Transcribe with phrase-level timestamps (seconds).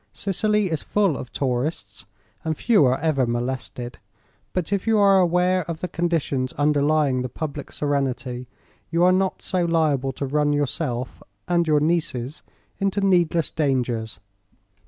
[0.13, 2.07] Sicily is full of tourists,
[2.43, 3.99] and few are ever molested;
[4.51, 8.47] but if you are aware of the conditions underlying the public serenity
[8.89, 12.41] you are not so liable to run yourself and your nieces
[12.79, 14.19] into needless dangers.'